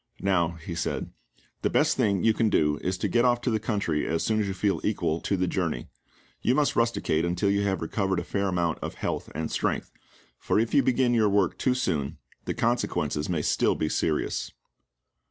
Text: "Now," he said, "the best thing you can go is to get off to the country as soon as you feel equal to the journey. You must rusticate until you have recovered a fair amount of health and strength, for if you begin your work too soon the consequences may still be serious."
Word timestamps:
"Now," 0.21 0.53
he 0.53 0.73
said, 0.73 1.11
"the 1.61 1.69
best 1.69 1.95
thing 1.95 2.23
you 2.23 2.33
can 2.33 2.49
go 2.49 2.77
is 2.81 2.97
to 2.97 3.07
get 3.07 3.23
off 3.23 3.39
to 3.41 3.51
the 3.51 3.59
country 3.59 4.07
as 4.07 4.23
soon 4.23 4.39
as 4.39 4.47
you 4.47 4.53
feel 4.55 4.81
equal 4.83 5.21
to 5.21 5.37
the 5.37 5.45
journey. 5.45 5.89
You 6.41 6.55
must 6.55 6.75
rusticate 6.75 7.23
until 7.23 7.51
you 7.51 7.61
have 7.65 7.83
recovered 7.83 8.19
a 8.19 8.23
fair 8.23 8.47
amount 8.47 8.79
of 8.79 8.95
health 8.95 9.29
and 9.35 9.51
strength, 9.51 9.91
for 10.39 10.57
if 10.59 10.73
you 10.73 10.81
begin 10.81 11.13
your 11.13 11.29
work 11.29 11.55
too 11.59 11.75
soon 11.75 12.17
the 12.45 12.55
consequences 12.55 13.29
may 13.29 13.43
still 13.43 13.75
be 13.75 13.89
serious." 13.89 14.51